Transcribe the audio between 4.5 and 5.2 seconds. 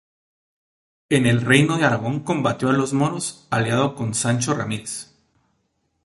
Ramírez.